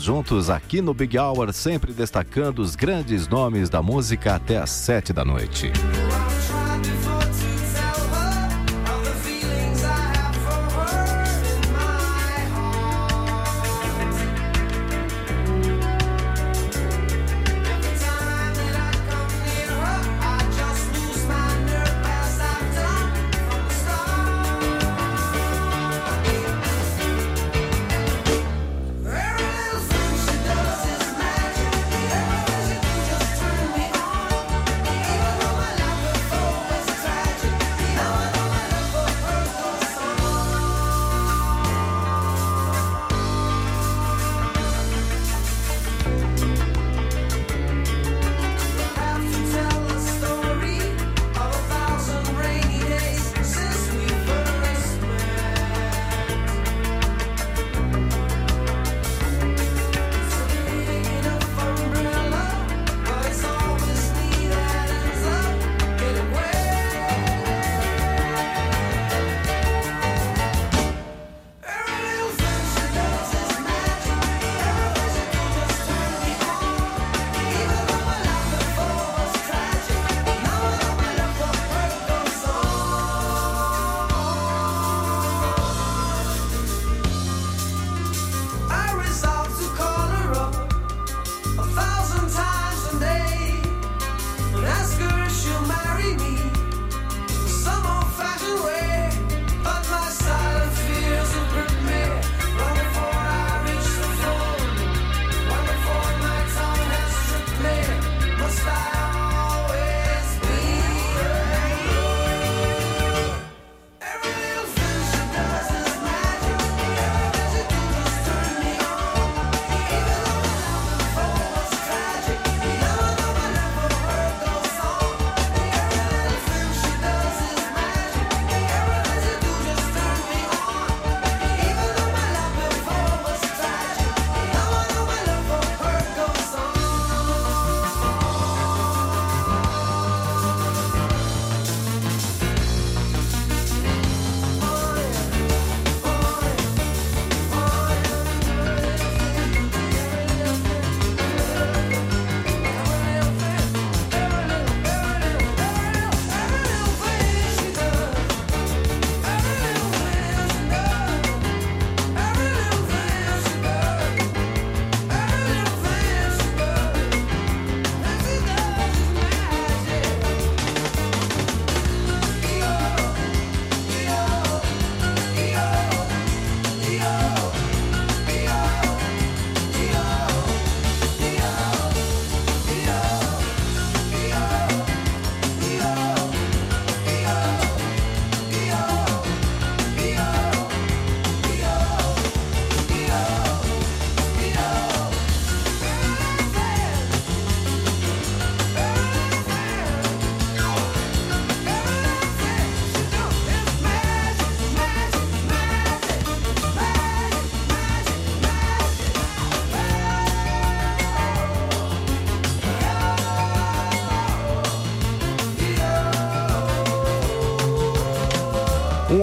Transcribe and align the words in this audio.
Estamos 0.00 0.04
juntos 0.04 0.48
aqui 0.48 0.80
no 0.80 0.94
Big 0.94 1.18
Hour, 1.18 1.52
sempre 1.52 1.92
destacando 1.92 2.60
os 2.60 2.74
grandes 2.74 3.28
nomes 3.28 3.68
da 3.68 3.82
música 3.82 4.34
até 4.34 4.56
às 4.56 4.70
sete 4.70 5.12
da 5.12 5.26
noite. 5.26 5.70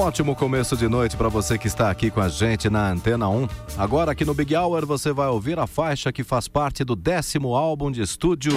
Ótimo 0.07 0.33
começo 0.37 0.77
de 0.77 0.87
noite 0.87 1.17
para 1.17 1.27
você 1.27 1.57
que 1.57 1.67
está 1.67 1.91
aqui 1.91 2.09
com 2.09 2.21
a 2.21 2.29
gente 2.29 2.69
na 2.69 2.91
Antena 2.91 3.27
1. 3.27 3.45
Agora 3.77 4.13
aqui 4.13 4.23
no 4.23 4.33
Big 4.33 4.55
Hour 4.55 4.85
você 4.85 5.11
vai 5.11 5.27
ouvir 5.27 5.59
a 5.59 5.67
faixa 5.67 6.13
que 6.13 6.23
faz 6.23 6.47
parte 6.47 6.85
do 6.85 6.95
décimo 6.95 7.53
álbum 7.53 7.91
de 7.91 8.01
estúdio 8.01 8.53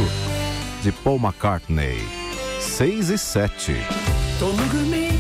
de 0.81 0.93
Paul 0.93 1.19
McCartney, 1.19 1.99
6 2.61 3.11
e 3.11 3.19
7. 3.19 3.73
Don't 4.39 4.57
look 4.57 4.77
at 4.77 4.87
me. 4.87 5.11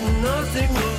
nothing 0.00 0.72
will 0.74 0.97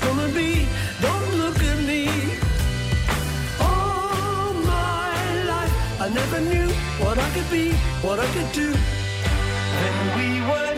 gonna 0.00 0.28
be. 0.28 0.66
Don't 1.00 1.30
look 1.42 1.58
at 1.62 1.78
me. 1.90 2.02
All 3.60 4.52
my 4.54 5.44
life, 5.52 5.74
I 6.00 6.08
never 6.08 6.40
knew 6.40 6.68
what 7.02 7.18
I 7.18 7.28
could 7.34 7.50
be, 7.50 7.72
what 8.06 8.18
I 8.18 8.26
could 8.34 8.52
do. 8.52 8.68
When 9.80 9.96
we 10.18 10.40
were 10.48 10.69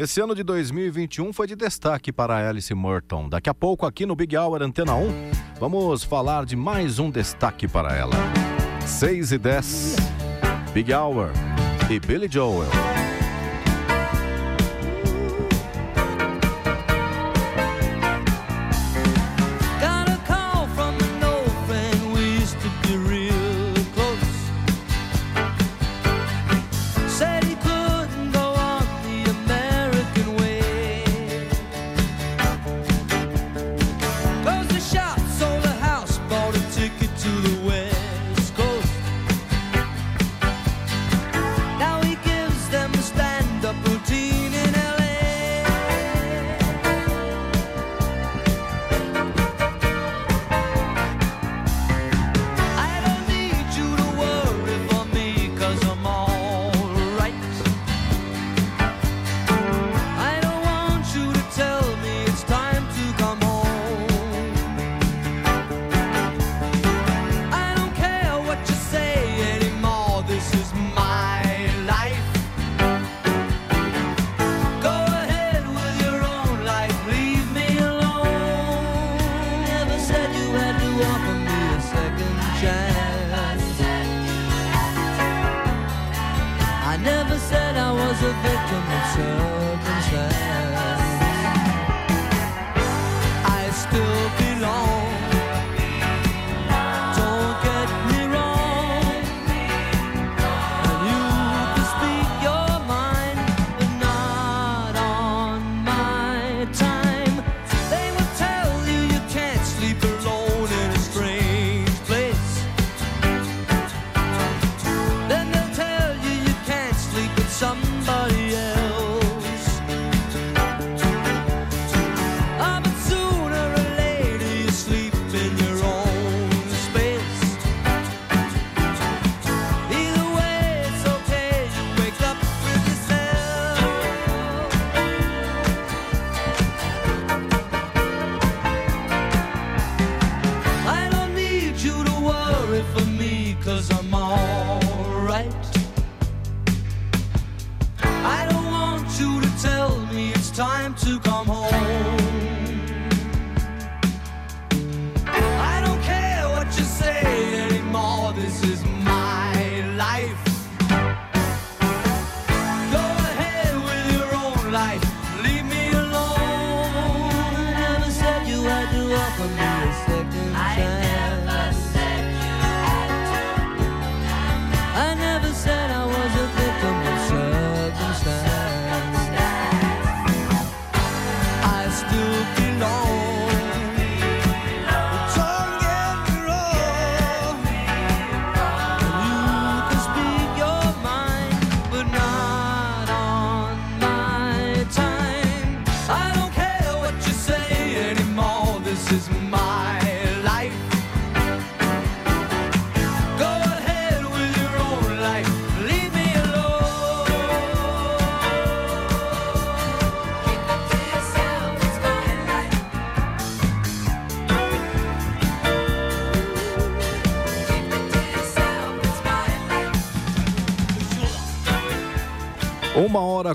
Esse 0.00 0.18
ano 0.18 0.34
de 0.34 0.42
2021 0.42 1.30
foi 1.30 1.46
de 1.46 1.54
destaque 1.54 2.10
para 2.10 2.48
Alice 2.48 2.72
Morton. 2.72 3.28
Daqui 3.28 3.50
a 3.50 3.54
pouco, 3.54 3.84
aqui 3.84 4.06
no 4.06 4.16
Big 4.16 4.34
Hour 4.34 4.62
Antena 4.62 4.94
1, 4.94 5.30
vamos 5.60 6.02
falar 6.02 6.46
de 6.46 6.56
mais 6.56 6.98
um 6.98 7.10
destaque 7.10 7.68
para 7.68 7.94
ela. 7.94 8.14
6 8.86 9.32
e 9.32 9.36
10, 9.36 9.96
Big 10.72 10.90
Hour 10.94 11.28
e 11.90 12.00
Billy 12.00 12.28
Joel. 12.32 12.89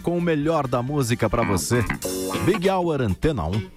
Com 0.02 0.18
o 0.18 0.22
melhor 0.22 0.68
da 0.68 0.82
música 0.82 1.30
para 1.30 1.44
você. 1.44 1.84
Big 2.46 2.70
Hour 2.70 3.02
Antena 3.02 3.46
1. 3.46 3.75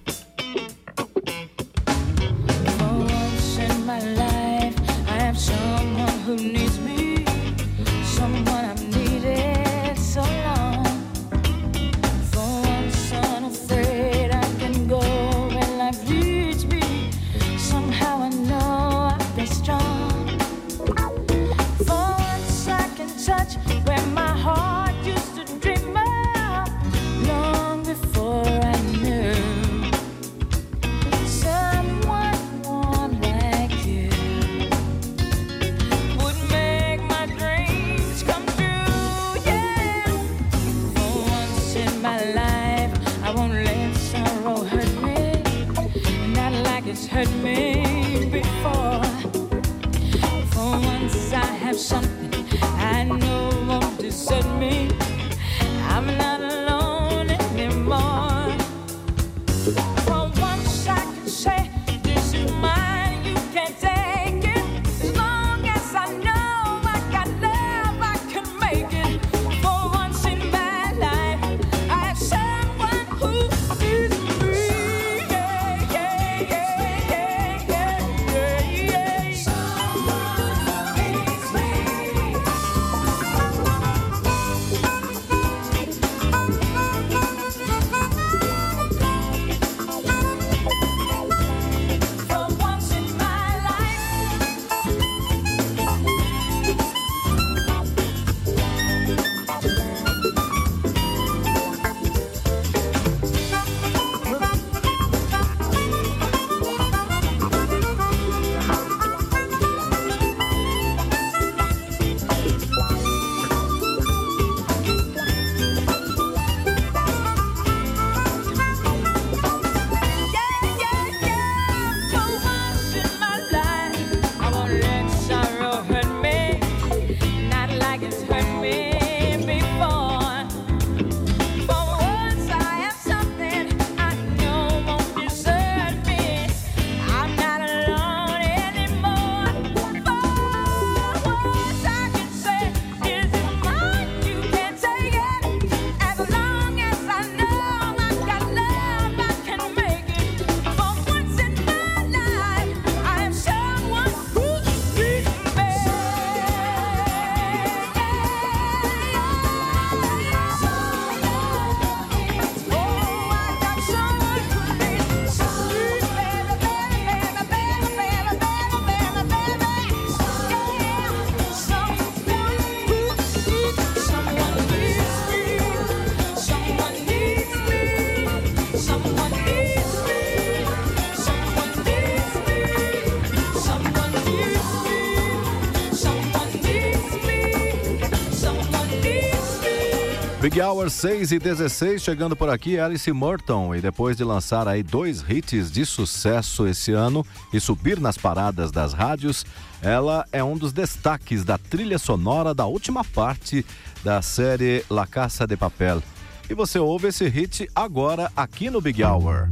Big 190.41 190.61
Hour 190.61 190.89
6 190.89 191.33
e 191.33 191.37
16 191.37 192.01
chegando 192.01 192.33
por 192.33 192.49
aqui, 192.49 192.79
Alice 192.79 193.11
Merton. 193.11 193.75
E 193.75 193.81
depois 193.81 194.15
de 194.15 194.23
lançar 194.23 194.69
aí 194.69 194.81
dois 194.81 195.21
hits 195.29 195.69
de 195.69 195.85
sucesso 195.85 196.65
esse 196.65 196.93
ano 196.93 197.25
e 197.51 197.59
subir 197.59 197.99
nas 197.99 198.17
paradas 198.17 198.71
das 198.71 198.93
rádios, 198.93 199.45
ela 199.81 200.25
é 200.31 200.41
um 200.41 200.57
dos 200.57 200.71
destaques 200.71 201.43
da 201.43 201.57
trilha 201.57 201.99
sonora 201.99 202.53
da 202.53 202.65
última 202.65 203.03
parte 203.03 203.65
da 204.01 204.21
série 204.21 204.85
La 204.89 205.05
Caça 205.05 205.45
de 205.45 205.57
Papel. 205.57 206.01
E 206.49 206.53
você 206.53 206.79
ouve 206.79 207.09
esse 207.09 207.27
hit 207.27 207.69
agora 207.75 208.31
aqui 208.33 208.69
no 208.69 208.79
Big 208.79 209.03
Hour. 209.03 209.49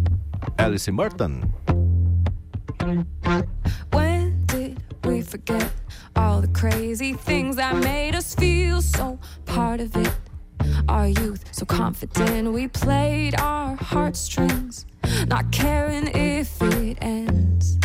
Alice 0.58 0.90
Merton. 0.90 1.42
When 3.94 4.46
did 4.46 4.78
we 5.06 5.22
forget 5.22 5.70
all 6.16 6.40
the 6.40 6.48
crazy 6.48 7.14
things 7.14 7.58
that 7.58 7.76
made 7.76 8.16
us 8.16 8.34
feel 8.34 8.82
so 8.82 9.20
part 9.46 9.82
of 9.82 9.94
it? 9.98 10.27
Our 10.88 11.08
youth, 11.08 11.44
so 11.52 11.66
confident, 11.66 12.52
we 12.54 12.68
played 12.68 13.40
our 13.40 13.76
heartstrings, 13.76 14.86
not 15.28 15.52
caring 15.52 16.08
if 16.16 16.62
it 16.62 16.98
ends. 17.02 17.78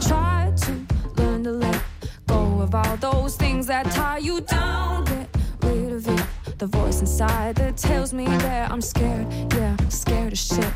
Try 0.00 0.52
to 0.56 0.72
learn 1.16 1.44
to 1.44 1.52
let 1.52 1.82
go 2.26 2.60
of 2.60 2.74
all 2.74 2.96
those 2.96 3.36
things 3.36 3.66
that 3.66 3.86
tie 3.92 4.18
you 4.18 4.40
down. 4.40 5.04
Get 5.04 5.28
rid 5.62 5.92
of 5.92 6.08
it. 6.08 6.58
The 6.58 6.66
voice 6.66 7.00
inside 7.00 7.56
that 7.56 7.76
tells 7.76 8.12
me 8.12 8.26
that 8.26 8.70
I'm 8.70 8.80
scared, 8.80 9.26
yeah, 9.54 9.76
scared 9.88 10.32
of 10.32 10.38
shit. 10.38 10.72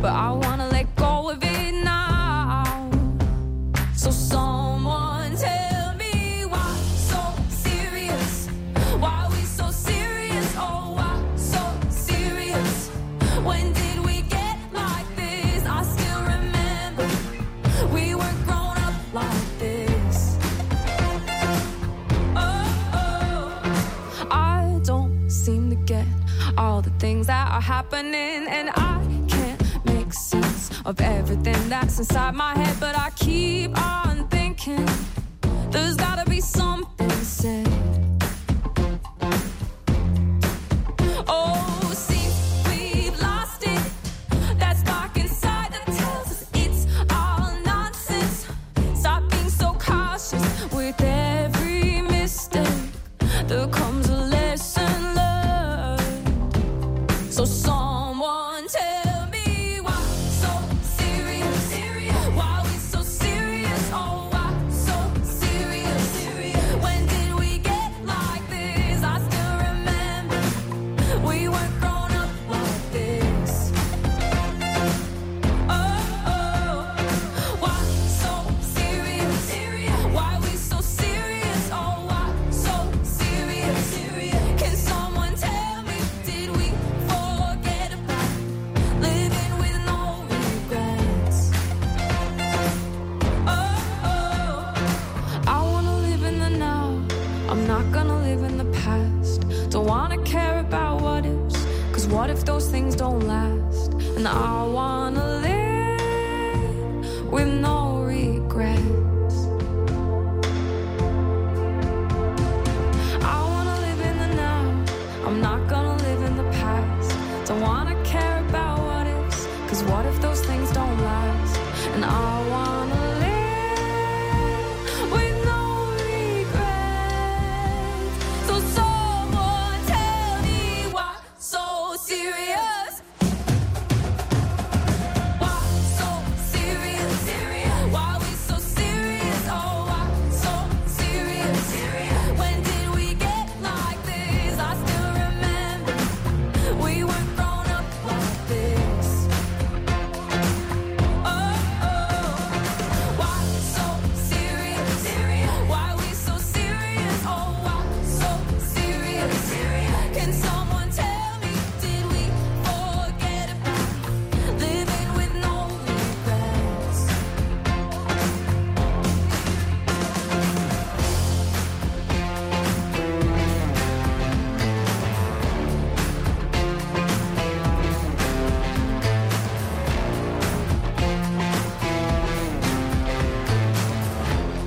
But 0.00 0.12
I 0.12 0.30
wanna 0.32 0.68
let 0.68 0.94
go 0.96 1.30
of 1.30 1.38
it 1.42 1.74
now. 1.84 2.90
So 3.94 4.10
someone 4.10 4.61
things 27.02 27.26
that 27.26 27.50
are 27.50 27.60
happening, 27.60 28.46
and 28.48 28.70
I 28.76 29.04
can't 29.26 29.84
make 29.84 30.12
sense 30.12 30.70
of 30.84 31.00
everything 31.00 31.68
that's 31.68 31.98
inside 31.98 32.36
my 32.36 32.54
head. 32.54 32.76
But 32.78 32.96
I 32.96 33.10
keep 33.16 33.76
on 33.76 34.28
thinking 34.28 34.88
there's 35.72 35.96
gotta 35.96 36.30
be 36.30 36.40
something 36.40 37.10
said. 37.10 38.21
To. 58.68 59.01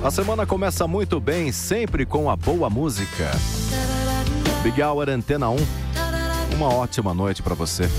A 0.06 0.10
semana 0.12 0.46
começa 0.46 0.86
muito 0.86 1.18
bem, 1.18 1.50
sempre 1.50 2.06
com 2.06 2.30
a 2.30 2.36
boa 2.36 2.70
música. 2.70 3.28
Big 4.62 4.80
Hour 4.80 5.08
Antena 5.08 5.50
1. 5.50 5.56
Uma 6.54 6.72
ótima 6.72 7.12
noite 7.12 7.42
para 7.42 7.56
você. 7.56 7.90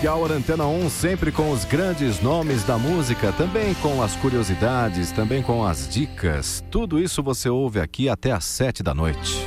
Big 0.00 0.08
Hour 0.08 0.32
Antena 0.32 0.66
1, 0.66 0.88
sempre 0.88 1.30
com 1.30 1.50
os 1.50 1.66
grandes 1.66 2.22
nomes 2.22 2.64
da 2.64 2.78
música, 2.78 3.32
também 3.32 3.74
com 3.74 4.02
as 4.02 4.16
curiosidades, 4.16 5.12
também 5.12 5.42
com 5.42 5.62
as 5.62 5.86
dicas. 5.86 6.64
Tudo 6.70 6.98
isso 6.98 7.22
você 7.22 7.50
ouve 7.50 7.80
aqui 7.80 8.08
até 8.08 8.32
às 8.32 8.46
sete 8.46 8.82
da 8.82 8.94
noite. 8.94 9.46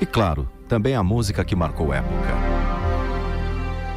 E 0.00 0.06
claro, 0.06 0.50
também 0.66 0.94
a 0.94 1.02
música 1.02 1.44
que 1.44 1.54
marcou 1.54 1.92
época. 1.92 2.30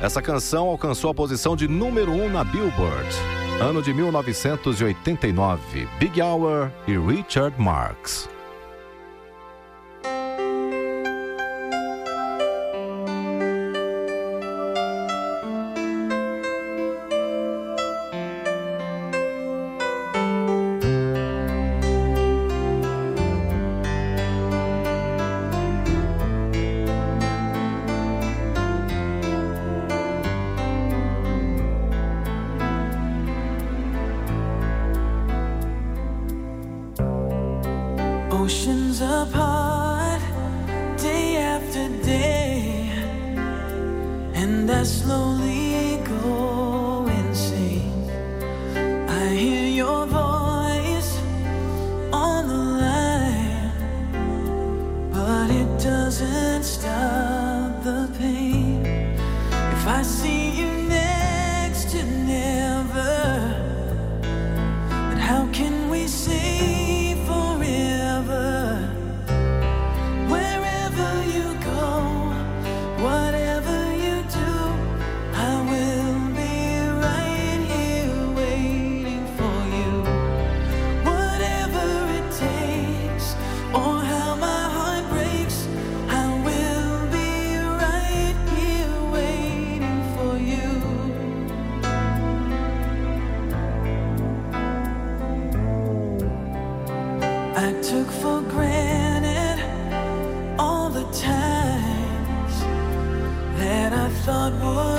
Essa 0.02 0.22
canção 0.22 0.68
alcançou 0.68 1.10
a 1.10 1.14
posição 1.14 1.56
de 1.56 1.70
número 1.70 2.12
1 2.12 2.26
um 2.26 2.30
na 2.30 2.44
Billboard, 2.44 3.08
ano 3.62 3.82
de 3.82 3.94
1989. 3.94 5.88
Big 5.98 6.22
Hour 6.22 6.70
e 6.86 6.98
Richard 6.98 7.56
Marx. 7.58 8.28
I 97.64 97.74
took 97.74 98.08
for 98.08 98.42
granted 98.42 99.60
all 100.58 100.90
the 100.90 101.04
times 101.12 102.56
that 103.60 103.94
I 103.94 104.10
thought 104.26 104.54
would 104.54 104.91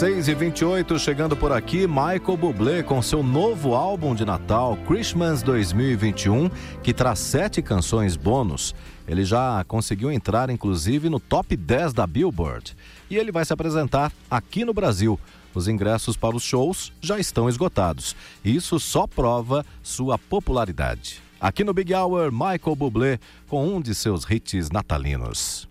6 0.00 0.28
e 0.28 0.34
28 0.34 0.98
chegando 0.98 1.36
por 1.36 1.52
aqui, 1.52 1.86
Michael 1.86 2.34
Bublé 2.38 2.82
com 2.82 3.02
seu 3.02 3.22
novo 3.22 3.74
álbum 3.74 4.14
de 4.14 4.24
Natal, 4.24 4.74
Christmas 4.88 5.42
2021, 5.42 6.48
que 6.82 6.94
traz 6.94 7.18
sete 7.18 7.60
canções 7.60 8.16
bônus. 8.16 8.74
Ele 9.06 9.26
já 9.26 9.62
conseguiu 9.68 10.10
entrar, 10.10 10.48
inclusive, 10.48 11.10
no 11.10 11.20
top 11.20 11.54
10 11.54 11.92
da 11.92 12.06
Billboard. 12.06 12.74
E 13.10 13.18
ele 13.18 13.30
vai 13.30 13.44
se 13.44 13.52
apresentar 13.52 14.10
aqui 14.30 14.64
no 14.64 14.72
Brasil. 14.72 15.20
Os 15.54 15.68
ingressos 15.68 16.16
para 16.16 16.34
os 16.34 16.42
shows 16.42 16.94
já 17.02 17.18
estão 17.18 17.46
esgotados. 17.46 18.16
Isso 18.42 18.80
só 18.80 19.06
prova 19.06 19.66
sua 19.82 20.16
popularidade. 20.16 21.20
Aqui 21.38 21.62
no 21.62 21.74
Big 21.74 21.92
Hour, 21.92 22.32
Michael 22.32 22.74
Bublé 22.74 23.18
com 23.46 23.68
um 23.68 23.82
de 23.82 23.94
seus 23.94 24.24
hits 24.30 24.70
natalinos. 24.70 25.68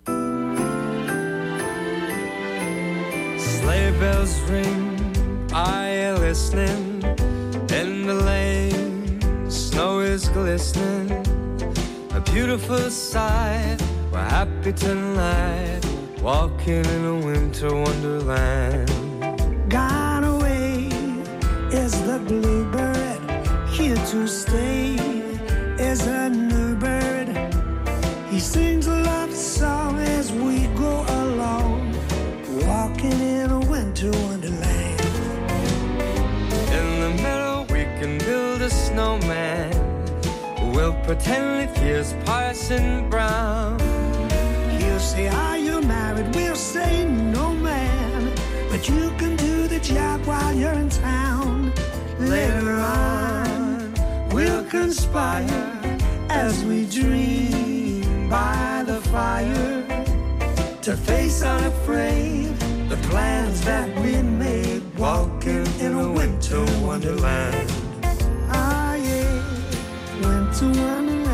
Sleigh 3.70 3.92
bells 4.00 4.40
ring, 4.50 5.48
I 5.54 5.86
am 6.08 6.22
listening. 6.22 7.04
In 7.70 8.08
the 8.08 8.16
lane, 8.16 9.22
snow 9.48 10.00
is 10.00 10.28
glistening. 10.30 11.12
A 12.16 12.20
beautiful 12.20 12.90
sight, 12.90 13.78
we're 14.12 14.30
happy 14.38 14.74
tonight. 14.74 15.82
Walking 16.20 16.84
in 16.84 17.06
a 17.06 17.18
winter 17.28 17.72
wonderland. 17.76 18.90
Gone 19.70 20.24
away 20.24 20.90
is 21.72 21.94
the 22.10 22.18
bluebird 22.28 23.22
here 23.70 24.02
to 24.14 24.28
stay? 24.28 24.96
Is 25.78 26.08
a 26.08 26.28
new 26.28 26.76
bird. 26.76 27.30
He 28.32 28.40
sings 28.40 28.88
a 28.88 28.96
love 28.96 29.32
song 29.32 29.89
winter 34.02 34.20
wonderland. 34.22 35.02
In 36.72 37.02
the 37.02 37.22
meadow, 37.22 37.66
we 37.70 37.84
can 38.00 38.18
build 38.20 38.62
a 38.62 38.70
snowman. 38.70 39.72
We'll 40.74 40.94
pretend 41.04 41.76
he's 41.78 42.14
Parson 42.26 43.10
Brown. 43.10 43.80
He'll 44.80 45.00
say, 45.00 45.28
Are 45.28 45.58
you 45.58 45.82
married? 45.82 46.34
We'll 46.36 46.56
say, 46.56 47.06
No, 47.08 47.54
man. 47.54 48.34
But 48.70 48.88
you 48.88 49.12
can 49.18 49.36
do 49.36 49.68
the 49.68 49.80
job 49.80 50.26
while 50.26 50.54
you're 50.54 50.72
in 50.74 50.90
town. 50.90 51.74
Later 52.20 52.72
on, 52.72 53.94
we'll 54.32 54.64
conspire 54.66 55.72
as 56.30 56.64
we 56.64 56.86
dream 56.86 58.30
by 58.30 58.84
the 58.86 59.02
fire 59.10 59.84
to 60.82 60.96
face 60.96 61.42
unafraid 61.42 62.58
the 62.90 62.98
plans 63.50 63.62
that 63.66 64.02
we 64.02 64.22
made, 64.22 64.84
walking 64.98 65.66
in 65.80 65.94
a 65.94 66.12
winter 66.12 66.64
wonderland. 66.86 67.72
Ah, 68.52 68.96
yeah, 68.96 69.44
winter 70.22 70.68
wonderland. 70.68 71.29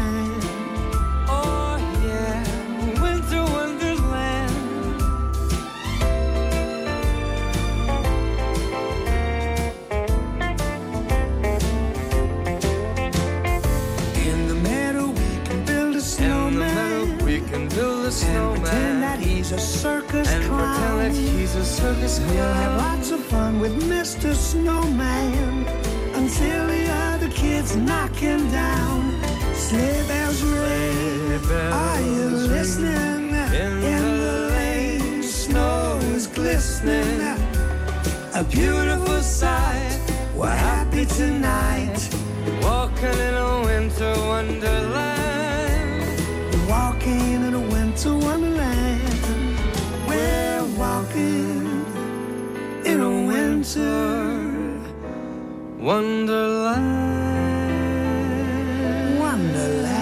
He's 19.45 19.51
a 19.51 19.59
circus 19.59 20.27
And 20.31 20.43
pretend 20.43 20.49
clown. 20.49 20.97
that 20.97 21.11
he's 21.11 21.53
a 21.55 21.65
circus 21.65 22.19
We'll 22.19 22.53
have 22.53 22.77
lots 22.77 23.11
of 23.11 23.23
fun 23.25 23.59
with 23.59 23.75
Mr. 23.83 24.33
Snowman 24.33 25.67
until 26.15 26.67
the 26.67 26.89
other 26.89 27.29
kids 27.29 27.75
knock 27.75 28.15
him 28.15 28.49
down. 28.49 29.21
Sleigh 29.53 30.03
bells 30.07 30.41
ring. 30.41 31.39
Are 31.51 32.01
you 32.01 32.29
listening? 32.55 33.29
In 33.53 33.81
the 33.81 34.49
lane, 34.55 35.21
snow 35.21 35.99
is 36.15 36.25
glistening. 36.25 37.21
A 38.33 38.43
beautiful 38.43 39.21
sight. 39.21 39.99
We're 40.35 40.49
happy 40.49 41.05
tonight. 41.05 41.99
Walking 42.63 43.19
in 43.27 43.35
a 43.35 43.61
winter 43.65 44.13
wonderland. 44.27 45.24
Winter 53.75 54.79
Wonderland. 55.79 56.79
wonderland. 59.19 59.95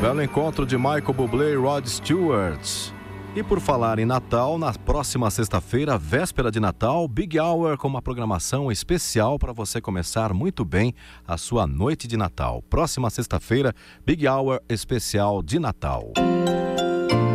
Belo 0.00 0.22
encontro 0.22 0.66
de 0.66 0.76
Michael 0.76 1.12
Bublé 1.14 1.52
e 1.52 1.56
Rod 1.56 1.86
Stewart. 1.86 2.92
E 3.34 3.42
por 3.42 3.60
falar 3.60 3.98
em 3.98 4.04
Natal, 4.04 4.58
na 4.58 4.74
próxima 4.74 5.30
sexta-feira, 5.30 5.96
véspera 5.96 6.50
de 6.50 6.60
Natal, 6.60 7.08
Big 7.08 7.38
Hour 7.40 7.78
com 7.78 7.88
uma 7.88 8.02
programação 8.02 8.70
especial 8.70 9.38
para 9.38 9.54
você 9.54 9.80
começar 9.80 10.34
muito 10.34 10.66
bem 10.66 10.92
a 11.26 11.38
sua 11.38 11.66
noite 11.66 12.06
de 12.06 12.16
Natal. 12.16 12.62
Próxima 12.68 13.08
sexta-feira, 13.08 13.72
Big 14.04 14.28
Hour 14.28 14.60
especial 14.68 15.42
de 15.42 15.58
Natal. 15.58 16.12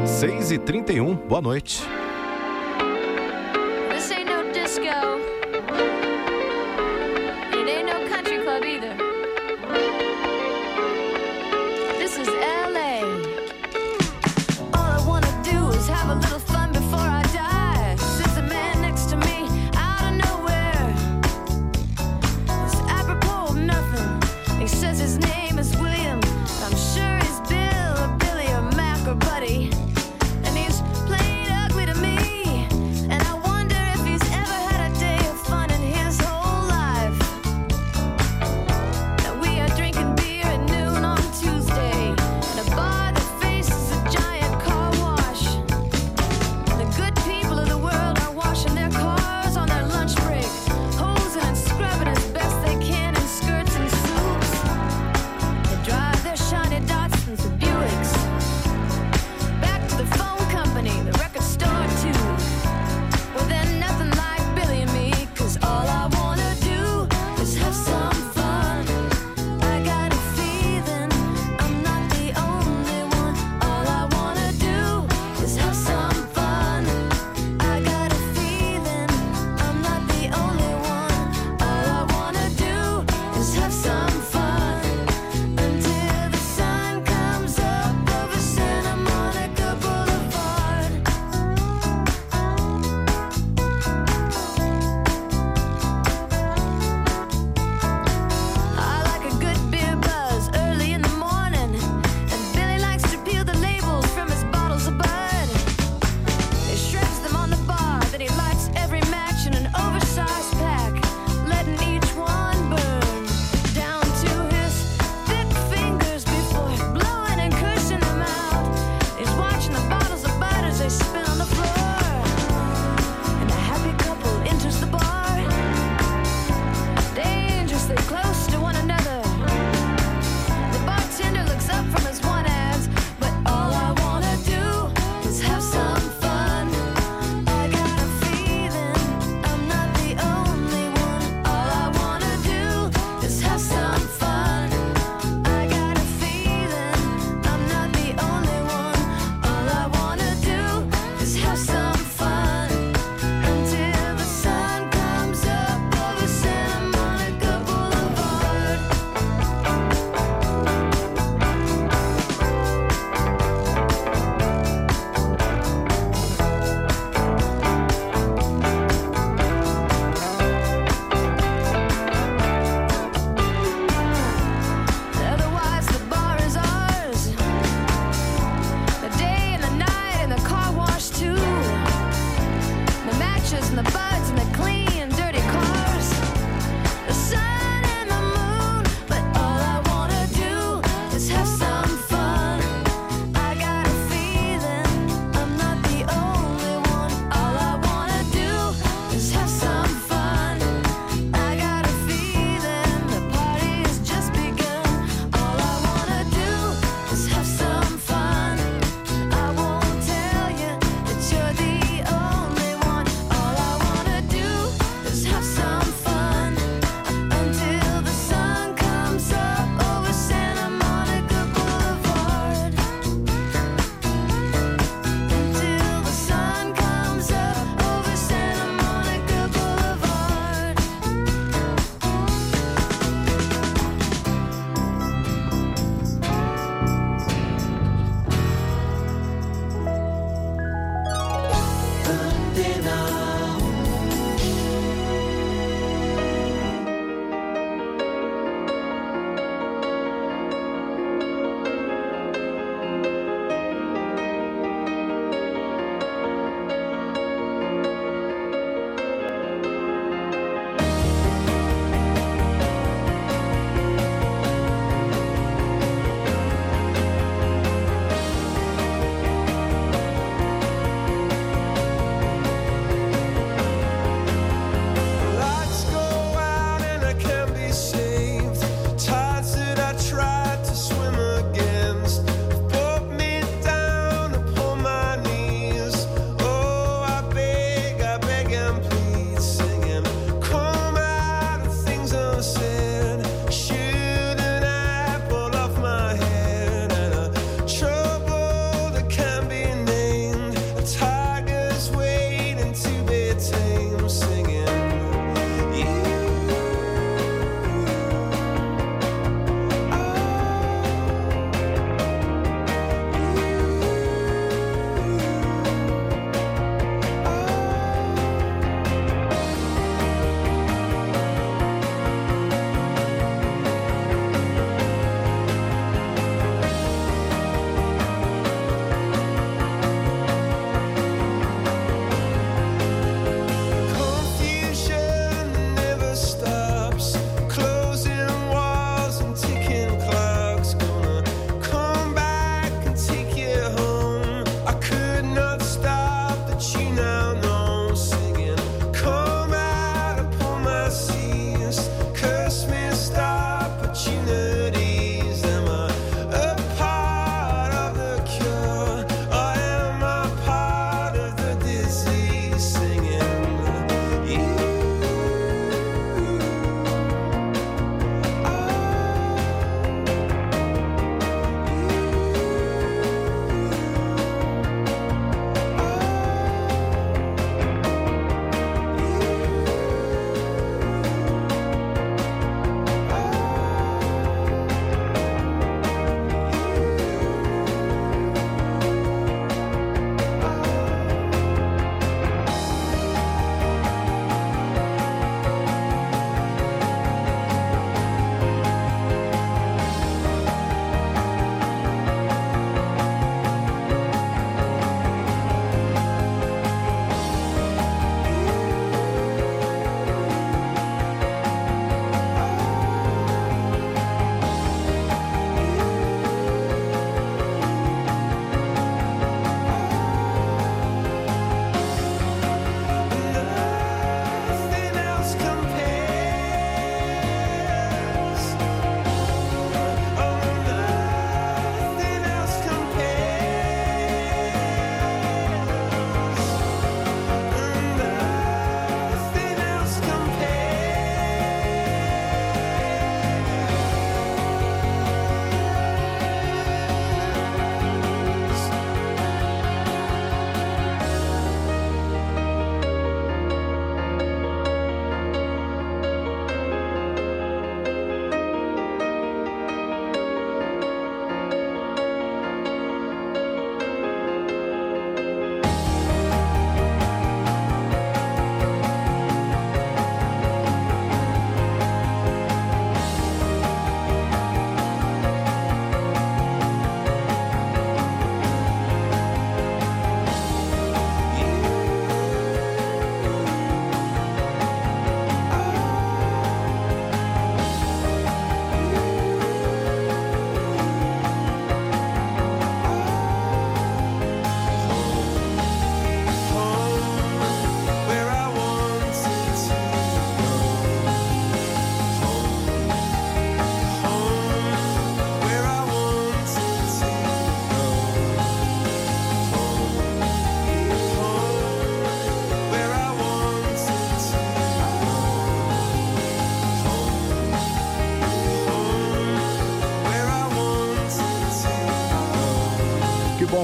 6h31, 0.06 1.27
boa 1.27 1.41
noite. 1.41 1.82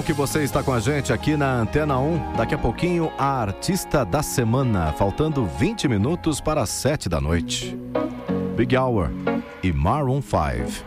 Que 0.04 0.12
você 0.12 0.43
está 0.43 0.62
com 0.62 0.74
a 0.74 0.80
gente 0.80 1.14
aqui 1.14 1.38
na 1.38 1.62
Antena 1.62 1.97
1. 1.97 2.34
Daqui 2.34 2.54
a 2.54 2.58
pouquinho, 2.58 3.12
a 3.18 3.41
artista 3.41 4.04
da 4.04 4.22
semana, 4.22 4.91
faltando 4.93 5.45
20 5.45 5.88
minutos 5.88 6.41
para 6.41 6.62
as 6.62 6.70
7 6.70 7.08
da 7.08 7.22
noite. 7.22 7.78
Big 8.56 8.76
Hour 8.76 9.10
e 9.64 9.72
Maroon 9.72 10.22
5. 10.22 10.84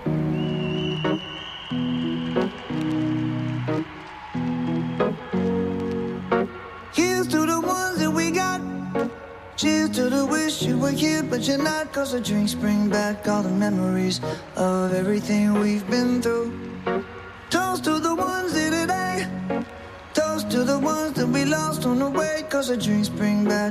Here's 6.94 7.26
to 7.28 7.46
the 7.46 7.58
ones 7.58 7.98
that 7.98 8.12
we 8.12 8.30
got. 8.30 8.60
Cheers 9.56 9.90
to 9.90 10.10
the 10.10 10.26
wish 10.26 10.62
you 10.62 10.78
were 10.78 10.90
here, 10.90 11.22
but 11.22 11.46
you're 11.48 11.62
not. 11.62 11.90
Cause 11.92 12.12
the 12.12 12.20
drinks 12.20 12.54
bring 12.54 12.90
back 12.90 13.26
all 13.26 13.42
the 13.42 13.48
memories 13.48 14.20
of 14.56 14.92
everything 14.92 15.54
we've 15.54 15.88
been 15.88 16.20
through. 16.20 16.55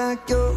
back 0.00 0.30
your. 0.30 0.50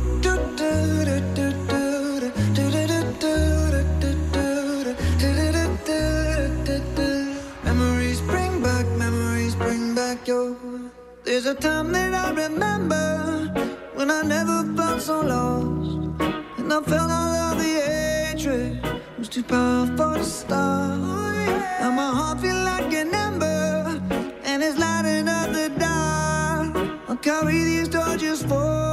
Memories 7.65 8.21
bring 8.21 8.53
back, 8.61 8.85
memories 9.03 9.55
bring 9.55 9.95
back 9.95 10.27
your. 10.27 10.55
There's 11.25 11.45
a 11.45 11.55
time 11.55 11.91
that 11.91 12.13
I 12.13 12.27
remember 12.45 13.07
when 13.97 14.09
I 14.09 14.21
never 14.35 14.59
felt 14.77 15.01
so 15.01 15.19
lost. 15.33 16.21
And 16.59 16.71
I 16.77 16.79
felt 16.91 17.11
all 17.19 17.33
of 17.47 17.57
the 17.63 17.73
hatred 17.87 18.71
was 19.17 19.27
too 19.27 19.43
powerful 19.43 20.13
to 20.13 20.23
stop. 20.23 20.99
Now 21.81 21.91
my 22.01 22.09
heart 22.17 22.39
feel 22.39 22.61
like 22.71 22.93
an 22.93 23.13
ember 23.13 24.01
and 24.49 24.63
it's 24.63 24.77
lighting 24.79 25.27
up 25.27 25.47
the 25.51 25.67
dark. 25.85 26.69
I'll 27.09 27.17
carry 27.17 27.59
these 27.69 27.89
torches 27.89 28.41
for 28.43 28.92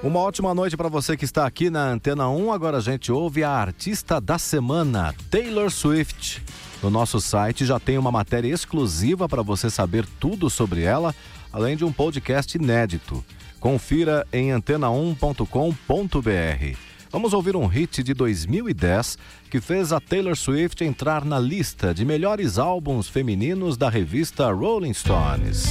Uma 0.00 0.20
ótima 0.20 0.54
noite 0.54 0.76
para 0.76 0.88
você 0.88 1.16
que 1.16 1.24
está 1.24 1.44
aqui 1.44 1.70
na 1.70 1.90
Antena 1.90 2.28
1. 2.28 2.52
Agora 2.52 2.76
a 2.76 2.80
gente 2.80 3.10
ouve 3.10 3.42
a 3.42 3.50
artista 3.50 4.20
da 4.20 4.38
semana, 4.38 5.12
Taylor 5.28 5.72
Swift. 5.72 6.40
No 6.80 6.88
nosso 6.88 7.20
site 7.20 7.66
já 7.66 7.80
tem 7.80 7.98
uma 7.98 8.12
matéria 8.12 8.48
exclusiva 8.48 9.28
para 9.28 9.42
você 9.42 9.68
saber 9.68 10.06
tudo 10.20 10.48
sobre 10.48 10.82
ela, 10.82 11.12
além 11.52 11.76
de 11.76 11.84
um 11.84 11.92
podcast 11.92 12.56
inédito. 12.56 13.24
Confira 13.58 14.24
em 14.32 14.50
antena1.com.br. 14.50 16.78
Vamos 17.10 17.32
ouvir 17.32 17.56
um 17.56 17.66
hit 17.66 18.04
de 18.04 18.14
2010 18.14 19.18
que 19.50 19.60
fez 19.60 19.92
a 19.92 19.98
Taylor 19.98 20.36
Swift 20.36 20.84
entrar 20.84 21.24
na 21.24 21.40
lista 21.40 21.92
de 21.92 22.04
melhores 22.04 22.56
álbuns 22.56 23.08
femininos 23.08 23.76
da 23.76 23.90
revista 23.90 24.48
Rolling 24.52 24.94
Stones. 24.94 25.66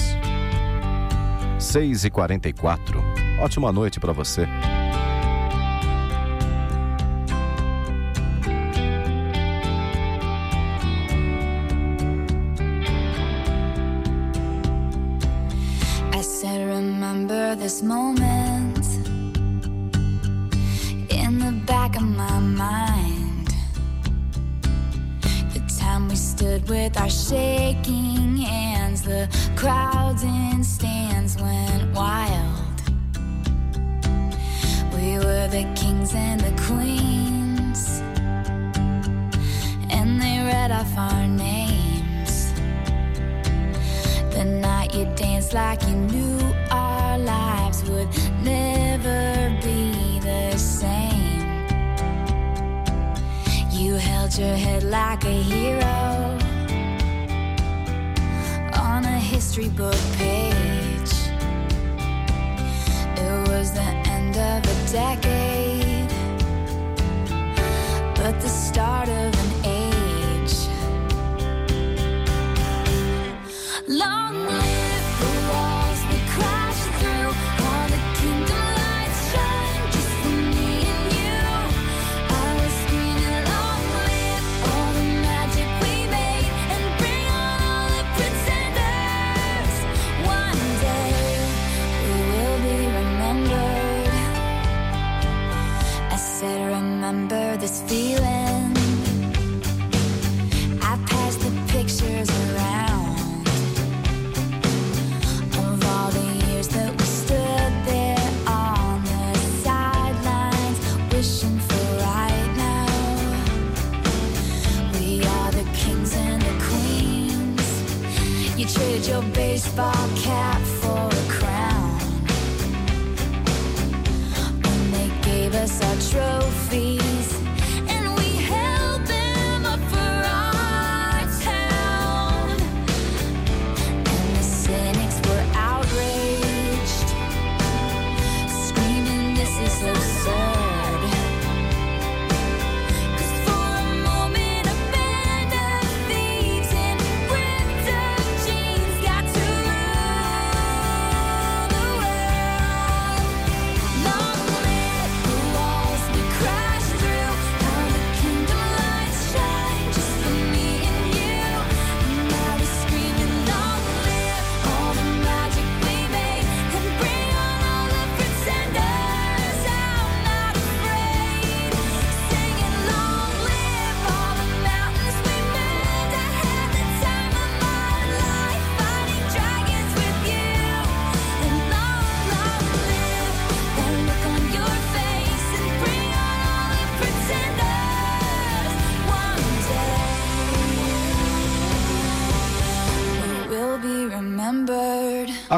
6h44. 1.57 3.01
Ótima 3.39 3.71
noite 3.71 3.99
para 3.99 4.13
você. 4.13 4.47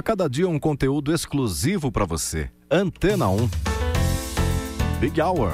Cada 0.10 0.28
dia 0.28 0.50
um 0.50 0.58
conteúdo 0.58 1.14
exclusivo 1.14 1.92
para 1.92 2.04
você. 2.04 2.50
Antena 2.68 3.30
1. 3.30 3.48
Big 5.00 5.22
Hour. 5.22 5.52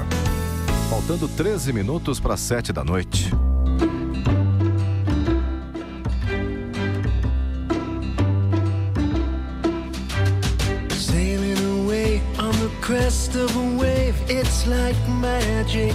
Faltando 0.88 1.28
13 1.28 1.74
minutos 1.74 2.18
para 2.18 2.38
7 2.38 2.72
da 2.72 2.82
noite. 2.82 3.30
Sailing 10.88 11.82
away 11.82 12.22
on 12.38 12.52
the 12.52 12.74
crest 12.80 13.36
of 13.36 13.54
a 13.54 13.78
wave, 13.78 14.16
it's 14.26 14.66
like 14.66 14.96
magic. 15.20 15.94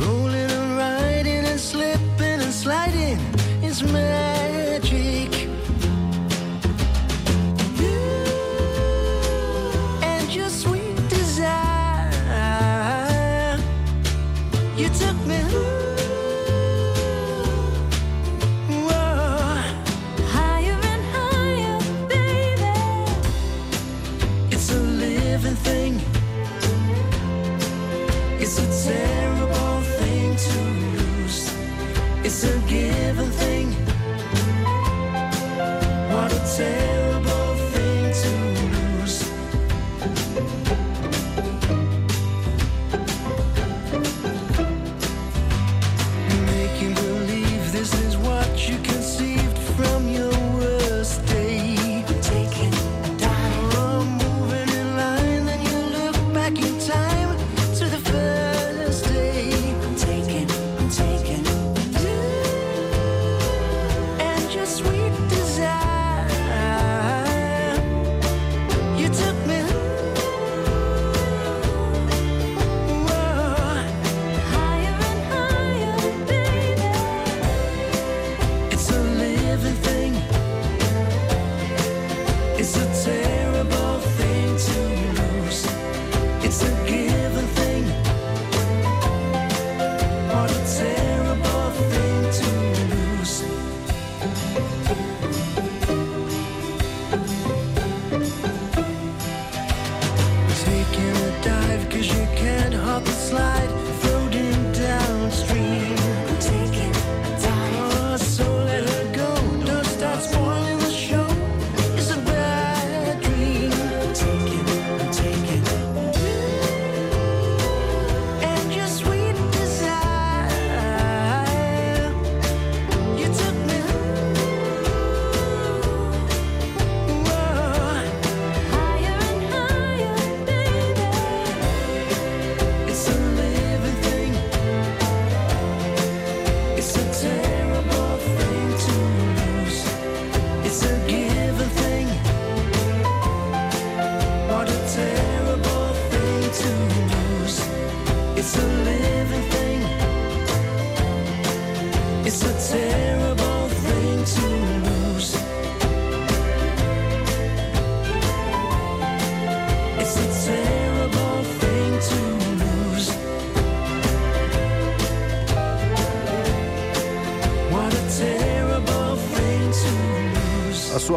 Rolling 0.00 0.50
and 0.50 0.78
riding 0.78 1.44
and 1.44 1.60
slipping 1.60 2.40
and 2.40 2.50
sliding 2.50 3.18
it's 3.62 3.82
magic. 3.82 4.15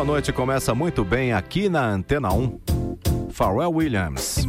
noite 0.09 0.33
começa 0.33 0.73
muito 0.73 1.05
bem 1.05 1.33
aqui 1.33 1.69
na 1.69 1.85
Antena 1.85 2.33
1. 2.33 2.59
Pharrell 3.29 3.71
Williams. 3.71 4.43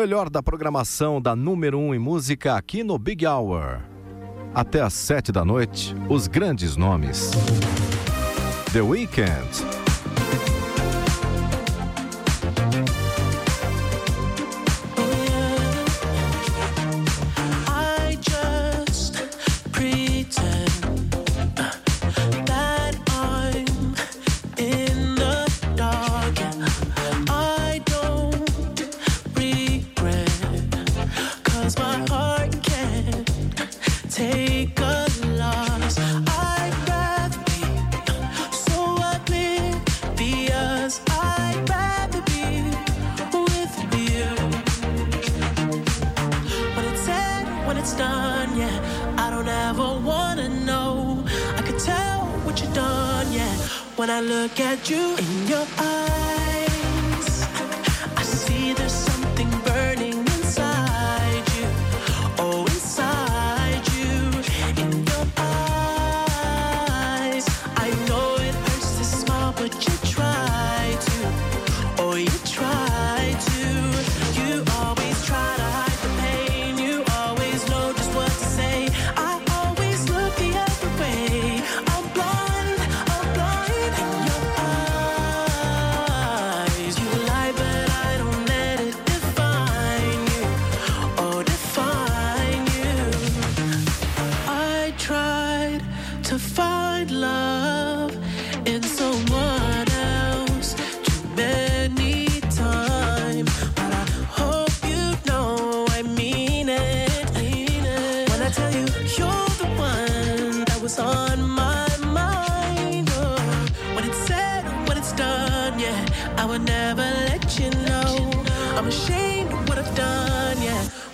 melhor 0.00 0.30
da 0.30 0.42
programação 0.42 1.20
da 1.20 1.36
número 1.36 1.78
1 1.78 1.88
um 1.88 1.94
em 1.94 1.98
música 1.98 2.54
aqui 2.54 2.82
no 2.82 2.98
Big 2.98 3.26
Hour. 3.26 3.82
Até 4.54 4.80
às 4.80 4.94
7 4.94 5.30
da 5.30 5.44
noite, 5.44 5.94
os 6.08 6.26
grandes 6.26 6.74
nomes. 6.74 7.32
The 8.72 8.80
Weeknd. 8.80 9.79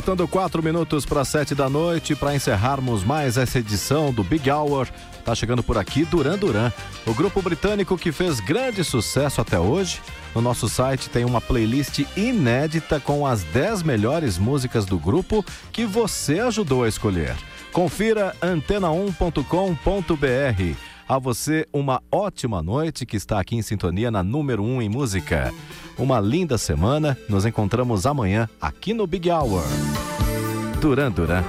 Faltando 0.00 0.26
quatro 0.26 0.62
minutos 0.62 1.04
para 1.04 1.26
sete 1.26 1.54
da 1.54 1.68
noite, 1.68 2.16
para 2.16 2.34
encerrarmos 2.34 3.04
mais 3.04 3.36
essa 3.36 3.58
edição 3.58 4.10
do 4.10 4.24
Big 4.24 4.50
Hour, 4.50 4.88
tá 5.26 5.34
chegando 5.34 5.62
por 5.62 5.76
aqui 5.76 6.06
Duran 6.06 6.38
Duran, 6.38 6.72
o 7.06 7.12
grupo 7.12 7.42
britânico 7.42 7.98
que 7.98 8.10
fez 8.10 8.40
grande 8.40 8.82
sucesso 8.82 9.42
até 9.42 9.60
hoje. 9.60 10.00
No 10.34 10.40
nosso 10.40 10.70
site 10.70 11.10
tem 11.10 11.26
uma 11.26 11.38
playlist 11.38 11.98
inédita 12.16 12.98
com 12.98 13.26
as 13.26 13.42
dez 13.42 13.82
melhores 13.82 14.38
músicas 14.38 14.86
do 14.86 14.98
grupo 14.98 15.44
que 15.70 15.84
você 15.84 16.40
ajudou 16.40 16.84
a 16.84 16.88
escolher. 16.88 17.36
Confira 17.70 18.34
antena1.com.br. 18.40 20.89
A 21.10 21.18
você, 21.18 21.66
uma 21.72 22.00
ótima 22.08 22.62
noite 22.62 23.04
que 23.04 23.16
está 23.16 23.40
aqui 23.40 23.56
em 23.56 23.62
sintonia 23.62 24.12
na 24.12 24.22
número 24.22 24.62
1 24.62 24.76
um 24.76 24.80
em 24.80 24.88
música. 24.88 25.52
Uma 25.98 26.20
linda 26.20 26.56
semana, 26.56 27.18
nos 27.28 27.44
encontramos 27.44 28.06
amanhã 28.06 28.48
aqui 28.60 28.94
no 28.94 29.08
Big 29.08 29.28
Hour. 29.28 29.64
Duran 30.80 31.10
Duran. 31.10 31.42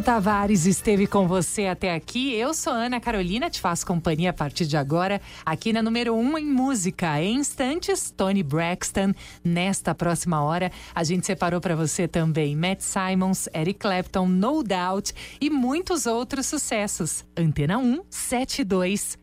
Cido 0.00 0.04
Tavares 0.04 0.66
esteve 0.66 1.06
com 1.06 1.28
você 1.28 1.66
até 1.66 1.94
aqui. 1.94 2.34
Eu 2.34 2.54
sou 2.54 2.72
Ana 2.72 2.98
Carolina, 2.98 3.50
te 3.50 3.60
faço 3.60 3.86
companhia 3.86 4.30
a 4.30 4.32
partir 4.32 4.64
de 4.64 4.76
agora, 4.76 5.20
aqui 5.44 5.74
na 5.74 5.82
número 5.82 6.14
1 6.14 6.18
um 6.18 6.38
em 6.38 6.46
música. 6.46 7.20
Em 7.20 7.36
instantes, 7.36 8.10
Tony 8.10 8.42
Braxton. 8.42 9.12
Nesta 9.44 9.94
próxima 9.94 10.42
hora, 10.42 10.72
a 10.94 11.04
gente 11.04 11.26
separou 11.26 11.60
para 11.60 11.76
você 11.76 12.08
também 12.08 12.56
Matt 12.56 12.80
Simons, 12.80 13.46
Eric 13.54 13.78
Clapton, 13.78 14.26
No 14.26 14.62
Doubt 14.62 15.12
e 15.38 15.50
muitos 15.50 16.06
outros 16.06 16.46
sucessos. 16.46 17.24
Antena 17.36 17.76
1, 17.76 18.00
72. 18.08 19.18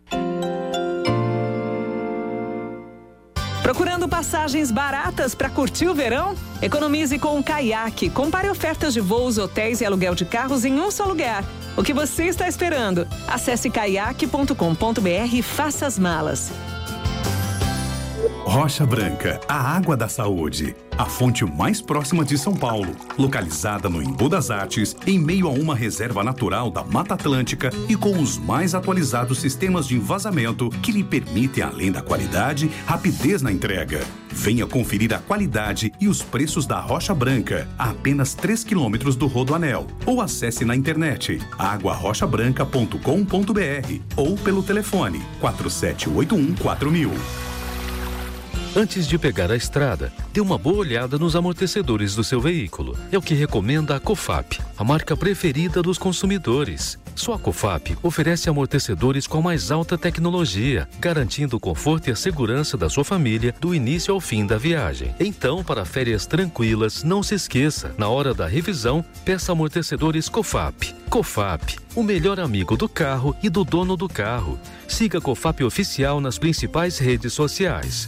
Procurando 3.67 4.07
passagens 4.07 4.71
baratas 4.71 5.35
para 5.35 5.49
curtir 5.49 5.89
o 5.89 5.93
verão? 5.93 6.35
Economize 6.61 7.19
com 7.19 7.37
o 7.37 7.43
Caiaque. 7.43 8.09
Compare 8.09 8.49
ofertas 8.49 8.93
de 8.93 9.01
voos, 9.01 9.37
hotéis 9.37 9.81
e 9.81 9.85
aluguel 9.85 10.15
de 10.15 10.23
carros 10.23 10.63
em 10.63 10.79
um 10.79 10.89
só 10.89 11.03
lugar. 11.03 11.43
O 11.75 11.83
que 11.83 11.93
você 11.93 12.27
está 12.27 12.47
esperando? 12.47 13.05
Acesse 13.27 13.69
caiaque.com.br 13.69 15.33
e 15.33 15.41
faça 15.41 15.85
as 15.85 15.99
malas. 15.99 16.49
Rocha 18.43 18.85
Branca, 18.85 19.39
a 19.47 19.75
água 19.75 19.95
da 19.95 20.07
saúde. 20.07 20.75
A 20.97 21.05
fonte 21.05 21.45
mais 21.45 21.79
próxima 21.79 22.25
de 22.25 22.35
São 22.37 22.55
Paulo, 22.55 22.95
localizada 23.15 23.87
no 23.87 24.01
Embu 24.01 24.27
das 24.27 24.49
Artes, 24.49 24.95
em 25.05 25.19
meio 25.19 25.47
a 25.47 25.51
uma 25.51 25.75
reserva 25.75 26.23
natural 26.23 26.71
da 26.71 26.83
Mata 26.83 27.13
Atlântica 27.13 27.69
e 27.87 27.95
com 27.95 28.19
os 28.19 28.39
mais 28.39 28.73
atualizados 28.73 29.39
sistemas 29.39 29.87
de 29.87 29.95
envasamento 29.95 30.71
que 30.81 30.91
lhe 30.91 31.03
permitem, 31.03 31.63
além 31.63 31.91
da 31.91 32.01
qualidade, 32.01 32.71
rapidez 32.87 33.43
na 33.43 33.51
entrega. 33.51 34.03
Venha 34.29 34.65
conferir 34.65 35.13
a 35.13 35.19
qualidade 35.19 35.93
e 35.99 36.07
os 36.07 36.23
preços 36.23 36.65
da 36.65 36.79
Rocha 36.79 37.13
Branca, 37.13 37.67
a 37.77 37.91
apenas 37.91 38.33
3 38.33 38.63
quilômetros 38.63 39.15
do 39.15 39.27
Rodoanel. 39.27 39.85
Ou 40.05 40.21
acesse 40.21 40.65
na 40.65 40.75
internet 40.75 41.39
aguarrochabranca.com.br 41.59 44.01
ou 44.15 44.35
pelo 44.37 44.63
telefone 44.63 45.23
4781 45.39 46.55
4000. 46.55 47.11
Antes 48.75 49.07
de 49.07 49.17
pegar 49.17 49.51
a 49.51 49.55
estrada, 49.55 50.13
dê 50.31 50.39
uma 50.39 50.57
boa 50.57 50.77
olhada 50.77 51.17
nos 51.17 51.35
amortecedores 51.35 52.13
do 52.13 52.23
seu 52.23 52.39
veículo. 52.39 52.95
É 53.11 53.17
o 53.17 53.21
que 53.21 53.33
recomenda 53.33 53.95
a 53.95 53.99
COFAP, 53.99 54.59
a 54.77 54.83
marca 54.83 55.17
preferida 55.17 55.81
dos 55.81 55.97
consumidores. 55.97 56.99
Só 57.15 57.33
a 57.33 57.39
COFAP 57.39 57.97
oferece 58.03 58.47
amortecedores 58.47 59.25
com 59.25 59.39
a 59.39 59.41
mais 59.41 59.71
alta 59.71 59.97
tecnologia, 59.97 60.87
garantindo 60.99 61.57
o 61.57 61.59
conforto 61.59 62.09
e 62.09 62.11
a 62.11 62.15
segurança 62.15 62.77
da 62.77 62.87
sua 62.87 63.03
família 63.03 63.55
do 63.59 63.73
início 63.73 64.13
ao 64.13 64.21
fim 64.21 64.45
da 64.45 64.59
viagem. 64.59 65.15
Então, 65.19 65.63
para 65.63 65.83
férias 65.83 66.27
tranquilas, 66.27 67.03
não 67.03 67.23
se 67.23 67.33
esqueça, 67.33 67.95
na 67.97 68.07
hora 68.07 68.35
da 68.35 68.45
revisão, 68.45 69.03
peça 69.25 69.51
amortecedores 69.51 70.29
COFAP. 70.29 70.93
COFAP, 71.09 71.77
o 71.95 72.03
melhor 72.03 72.39
amigo 72.39 72.77
do 72.77 72.87
carro 72.87 73.35
e 73.41 73.49
do 73.49 73.63
dono 73.63 73.97
do 73.97 74.07
carro. 74.07 74.59
Siga 74.87 75.17
a 75.17 75.21
COFAP 75.21 75.63
Oficial 75.63 76.21
nas 76.21 76.37
principais 76.37 76.99
redes 76.99 77.33
sociais. 77.33 78.07